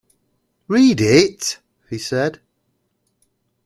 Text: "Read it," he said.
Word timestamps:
"Read 0.67 0.99
it," 0.99 1.59
he 1.87 1.99
said. 1.99 2.39